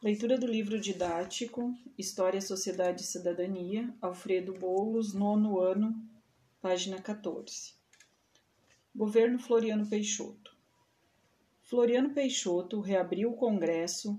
Leitura 0.00 0.38
do 0.38 0.46
livro 0.46 0.80
didático 0.80 1.74
História, 1.98 2.40
Sociedade 2.40 3.02
e 3.02 3.04
Cidadania, 3.04 3.92
Alfredo 4.00 4.54
Boulos, 4.54 5.12
nono 5.12 5.58
ano, 5.58 5.92
página 6.60 7.02
14. 7.02 7.74
Governo 8.94 9.40
Floriano 9.40 9.88
Peixoto. 9.88 10.56
Floriano 11.64 12.10
Peixoto 12.10 12.78
reabriu 12.78 13.32
o 13.32 13.36
Congresso 13.36 14.16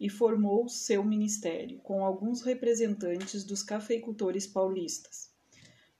e 0.00 0.10
formou 0.10 0.68
seu 0.68 1.04
ministério, 1.04 1.78
com 1.78 2.04
alguns 2.04 2.42
representantes 2.42 3.44
dos 3.44 3.62
cafeicultores 3.62 4.48
paulistas. 4.48 5.32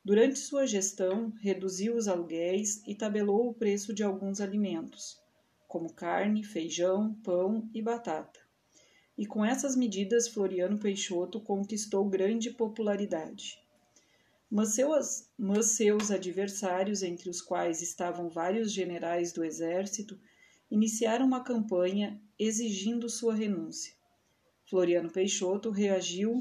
Durante 0.05 0.41
sua 0.41 0.67
gestão, 0.67 1.33
reduziu 1.41 1.95
os 1.95 2.09
aluguéis 2.09 2.83
e 2.85 2.97
tabelou 2.97 3.49
o 3.49 3.55
preço 3.55 3.95
de 3.95 4.03
alguns 4.03 4.41
alimentos, 4.41 5.23
como 5.69 5.93
carne, 5.93 6.43
feijão, 6.43 7.15
pão 7.23 7.71
e 7.73 7.81
batata 7.81 8.50
e 9.21 9.27
com 9.27 9.45
essas 9.45 9.77
medidas 9.77 10.27
Floriano 10.27 10.79
Peixoto 10.79 11.39
conquistou 11.39 12.09
grande 12.09 12.51
popularidade. 12.51 13.63
Mas 14.51 14.71
seus, 14.71 15.29
mas 15.37 15.67
seus 15.73 16.11
adversários, 16.11 17.03
entre 17.03 17.29
os 17.29 17.43
quais 17.43 17.83
estavam 17.83 18.31
vários 18.31 18.73
generais 18.73 19.31
do 19.31 19.45
exército, 19.45 20.19
iniciaram 20.71 21.27
uma 21.27 21.45
campanha 21.45 22.19
exigindo 22.39 23.11
sua 23.11 23.35
renúncia. 23.35 23.93
Floriano 24.65 25.11
Peixoto 25.11 25.69
reagiu 25.69 26.41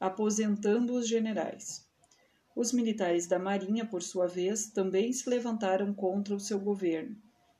aposentando 0.00 0.94
os 0.94 1.06
generais. 1.06 1.86
Os 2.56 2.72
militares 2.72 3.28
da 3.28 3.38
Marinha, 3.38 3.86
por 3.86 4.02
sua 4.02 4.26
vez, 4.26 4.66
também 4.66 5.12
se 5.12 5.30
levantaram 5.30 5.94
contra 5.94 6.34
o 6.34 6.40
seu 6.40 6.58
governo 6.58 7.16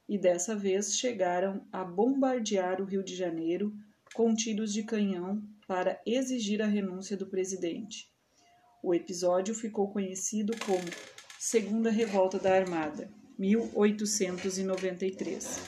e 0.09 0.19
dessa 0.19 0.57
vez 0.57 0.97
chegaram 0.97 1.65
a 1.71 1.85
bombardear 1.85 2.83
o 2.83 2.85
Rio 2.85 3.05
de 3.05 3.15
Janeiro 3.15 3.73
com 4.17 4.35
tiros 4.35 4.73
de 4.73 4.83
canhão 4.83 5.41
para 5.69 6.01
exigir 6.07 6.63
a 6.63 6.67
renúncia 6.67 7.19
do 7.19 7.27
presidente. 7.27 8.11
O 8.83 8.95
episódio 8.95 9.55
ficou 9.55 9.93
conhecido 9.93 10.55
como 10.65 10.83
Segunda 11.39 11.91
Revolta 11.91 12.39
da 12.39 12.55
Armada, 12.55 13.11
1893. 13.39 15.61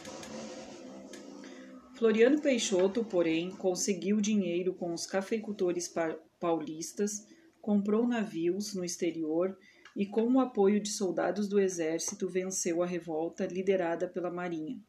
Floriano 1.99 2.41
Peixoto, 2.41 3.05
porém, 3.05 3.51
conseguiu 3.51 4.19
dinheiro 4.19 4.73
com 4.73 4.95
os 4.95 5.05
cafeicultores 5.05 5.93
paulistas, 6.41 7.27
comprou 7.61 8.09
navios 8.09 8.75
no 8.75 8.83
exterior 8.83 9.59
e, 9.95 10.07
com 10.07 10.23
o 10.23 10.41
apoio 10.41 10.81
de 10.81 10.89
soldados 10.89 11.51
do 11.51 11.61
exército, 11.61 12.31
venceu 12.31 12.83
a 12.83 12.87
revolta 12.87 13.45
liderada 13.45 14.09
pela 14.09 14.31
Marinha. 14.31 14.83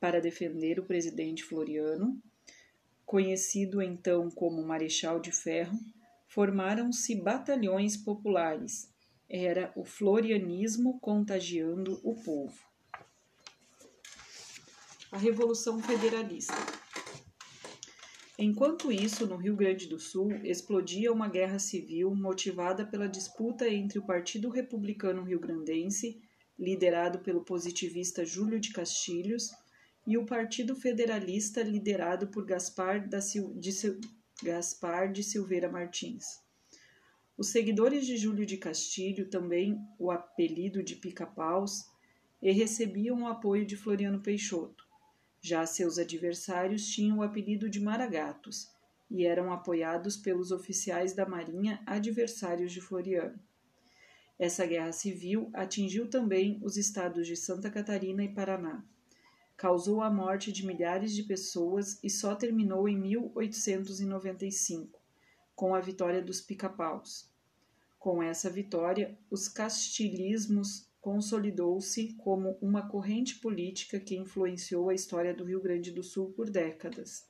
Para 0.00 0.22
defender 0.22 0.80
o 0.80 0.86
presidente 0.86 1.44
Floriano, 1.44 2.18
conhecido 3.08 3.80
então 3.80 4.30
como 4.30 4.62
Marechal 4.62 5.18
de 5.18 5.32
Ferro, 5.32 5.78
formaram-se 6.28 7.14
batalhões 7.14 7.96
populares. 7.96 8.92
Era 9.26 9.72
o 9.74 9.82
florianismo 9.82 11.00
contagiando 11.00 11.98
o 12.04 12.14
povo. 12.22 12.54
A 15.10 15.16
Revolução 15.16 15.82
Federalista. 15.82 16.52
Enquanto 18.38 18.92
isso, 18.92 19.26
no 19.26 19.36
Rio 19.36 19.56
Grande 19.56 19.86
do 19.86 19.98
Sul, 19.98 20.30
explodia 20.44 21.10
uma 21.10 21.28
guerra 21.28 21.58
civil 21.58 22.14
motivada 22.14 22.84
pela 22.84 23.08
disputa 23.08 23.66
entre 23.66 23.98
o 23.98 24.04
Partido 24.04 24.50
Republicano 24.50 25.24
Rio-Grandense, 25.24 26.20
liderado 26.58 27.20
pelo 27.20 27.42
positivista 27.42 28.22
Júlio 28.26 28.60
de 28.60 28.70
Castilhos, 28.70 29.50
e 30.08 30.16
o 30.16 30.24
Partido 30.24 30.74
Federalista, 30.74 31.62
liderado 31.62 32.28
por 32.28 32.46
Gaspar, 32.46 33.06
da 33.06 33.20
Sil 33.20 33.52
de 33.60 33.72
Sil 33.76 34.00
Gaspar 34.42 35.12
de 35.12 35.22
Silveira 35.22 35.70
Martins. 35.70 36.40
Os 37.36 37.48
seguidores 37.48 38.06
de 38.06 38.16
Júlio 38.16 38.46
de 38.46 38.56
Castilho, 38.56 39.28
também 39.28 39.78
o 39.98 40.10
apelido 40.10 40.82
de 40.82 40.96
pica-paus, 40.96 41.84
recebiam 42.40 43.22
o 43.22 43.26
apoio 43.26 43.66
de 43.66 43.76
Floriano 43.76 44.18
Peixoto. 44.18 44.82
Já 45.42 45.66
seus 45.66 45.98
adversários 45.98 46.88
tinham 46.88 47.18
o 47.18 47.22
apelido 47.22 47.68
de 47.68 47.78
maragatos 47.78 48.72
e 49.10 49.26
eram 49.26 49.52
apoiados 49.52 50.16
pelos 50.16 50.50
oficiais 50.50 51.12
da 51.12 51.28
Marinha 51.28 51.82
adversários 51.84 52.72
de 52.72 52.80
Floriano. 52.80 53.38
Essa 54.38 54.64
guerra 54.64 54.92
civil 54.92 55.50
atingiu 55.52 56.08
também 56.08 56.58
os 56.62 56.78
estados 56.78 57.26
de 57.26 57.36
Santa 57.36 57.70
Catarina 57.70 58.24
e 58.24 58.32
Paraná 58.32 58.82
causou 59.58 60.00
a 60.00 60.08
morte 60.08 60.52
de 60.52 60.64
milhares 60.64 61.12
de 61.12 61.24
pessoas 61.24 61.98
e 62.00 62.08
só 62.08 62.36
terminou 62.36 62.88
em 62.88 62.96
1895, 62.96 65.00
com 65.56 65.74
a 65.74 65.80
vitória 65.80 66.22
dos 66.22 66.40
pica-paus. 66.40 67.28
Com 67.98 68.22
essa 68.22 68.48
vitória, 68.48 69.18
os 69.28 69.48
castilismos 69.48 70.86
consolidou-se 71.00 72.14
como 72.18 72.56
uma 72.62 72.86
corrente 72.86 73.40
política 73.40 73.98
que 73.98 74.16
influenciou 74.16 74.90
a 74.90 74.94
história 74.94 75.34
do 75.34 75.42
Rio 75.42 75.60
Grande 75.60 75.90
do 75.90 76.04
Sul 76.04 76.30
por 76.30 76.48
décadas. 76.48 77.26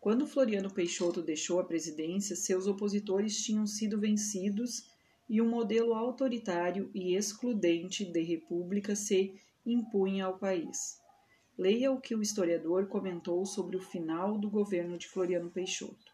Quando 0.00 0.26
Floriano 0.26 0.72
Peixoto 0.72 1.22
deixou 1.22 1.60
a 1.60 1.64
presidência, 1.64 2.34
seus 2.34 2.66
opositores 2.66 3.40
tinham 3.40 3.68
sido 3.68 4.00
vencidos 4.00 4.90
e 5.28 5.40
um 5.40 5.48
modelo 5.48 5.94
autoritário 5.94 6.90
e 6.92 7.14
excludente 7.14 8.04
de 8.04 8.22
república 8.22 8.96
se 8.96 9.40
impunha 9.64 10.26
ao 10.26 10.38
país. 10.38 11.00
Leia 11.56 11.90
o 11.92 12.00
que 12.00 12.14
o 12.14 12.22
historiador 12.22 12.86
comentou 12.86 13.44
sobre 13.44 13.76
o 13.76 13.80
final 13.80 14.38
do 14.38 14.48
governo 14.48 14.96
de 14.96 15.08
Floriano 15.08 15.50
Peixoto. 15.50 16.12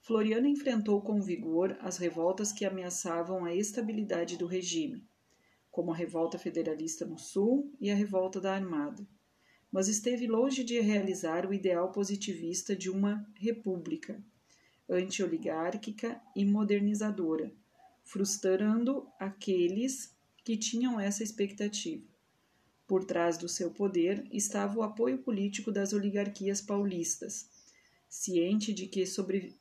Floriano 0.00 0.46
enfrentou 0.46 1.02
com 1.02 1.20
vigor 1.20 1.76
as 1.80 1.98
revoltas 1.98 2.52
que 2.52 2.64
ameaçavam 2.64 3.44
a 3.44 3.54
estabilidade 3.54 4.36
do 4.36 4.46
regime, 4.46 5.04
como 5.70 5.92
a 5.92 5.96
revolta 5.96 6.38
federalista 6.38 7.04
no 7.04 7.18
Sul 7.18 7.74
e 7.80 7.90
a 7.90 7.94
revolta 7.94 8.40
da 8.40 8.54
Armada, 8.54 9.06
mas 9.70 9.88
esteve 9.88 10.26
longe 10.26 10.64
de 10.64 10.80
realizar 10.80 11.44
o 11.44 11.52
ideal 11.52 11.90
positivista 11.90 12.74
de 12.74 12.88
uma 12.88 13.26
república 13.34 14.22
anti-oligárquica 14.88 16.20
e 16.34 16.44
modernizadora, 16.44 17.52
frustrando 18.04 19.06
aqueles 19.18 20.15
que 20.46 20.56
tinham 20.56 21.00
essa 21.00 21.24
expectativa. 21.24 22.06
Por 22.86 23.04
trás 23.04 23.36
do 23.36 23.48
seu 23.48 23.68
poder 23.72 24.24
estava 24.30 24.78
o 24.78 24.82
apoio 24.84 25.18
político 25.18 25.72
das 25.72 25.92
oligarquias 25.92 26.60
paulistas, 26.60 27.50
ciente 28.08 28.72
de 28.72 28.86
que, 28.86 29.04
sobre... 29.04 29.56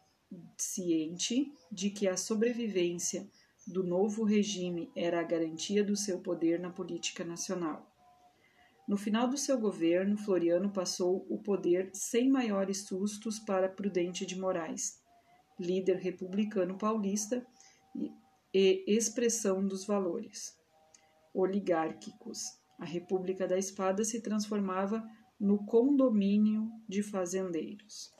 ciente 0.55 1.51
de 1.71 1.89
que 1.89 2.07
a 2.07 2.15
sobrevivência 2.15 3.27
do 3.65 3.83
novo 3.83 4.23
regime 4.23 4.91
era 4.95 5.21
a 5.21 5.23
garantia 5.23 5.83
do 5.83 5.95
seu 5.95 6.19
poder 6.19 6.59
na 6.59 6.69
política 6.69 7.25
nacional. 7.25 7.91
No 8.87 8.95
final 8.95 9.27
do 9.27 9.39
seu 9.39 9.59
governo, 9.59 10.15
Floriano 10.15 10.69
passou 10.69 11.25
o 11.27 11.39
poder 11.39 11.89
sem 11.95 12.29
maiores 12.29 12.83
sustos 12.83 13.39
para 13.39 13.67
Prudente 13.67 14.23
de 14.23 14.37
Moraes, 14.37 15.01
líder 15.59 15.95
republicano 15.95 16.77
paulista 16.77 17.43
e 18.53 18.83
expressão 18.85 19.65
dos 19.65 19.83
valores 19.83 20.54
oligárquicos. 21.35 22.39
A 22.79 22.85
República 22.85 23.47
da 23.47 23.57
Espada 23.57 24.03
se 24.03 24.21
transformava 24.21 25.03
no 25.39 25.65
condomínio 25.65 26.69
de 26.87 27.03
fazendeiros. 27.03 28.14